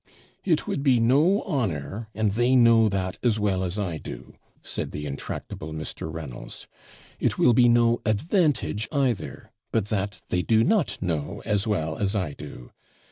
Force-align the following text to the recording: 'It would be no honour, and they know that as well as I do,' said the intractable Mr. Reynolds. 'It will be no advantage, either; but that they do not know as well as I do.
'It 0.43 0.65
would 0.65 0.81
be 0.81 0.99
no 0.99 1.43
honour, 1.43 2.07
and 2.15 2.31
they 2.31 2.55
know 2.55 2.89
that 2.89 3.19
as 3.21 3.37
well 3.37 3.63
as 3.63 3.77
I 3.77 3.99
do,' 3.99 4.33
said 4.63 4.89
the 4.89 5.05
intractable 5.05 5.73
Mr. 5.73 6.11
Reynolds. 6.11 6.65
'It 7.19 7.37
will 7.37 7.53
be 7.53 7.69
no 7.69 8.01
advantage, 8.03 8.87
either; 8.91 9.51
but 9.71 9.89
that 9.89 10.21
they 10.29 10.41
do 10.41 10.63
not 10.63 10.99
know 11.03 11.43
as 11.45 11.67
well 11.67 11.99
as 11.99 12.15
I 12.15 12.33
do. 12.33 12.71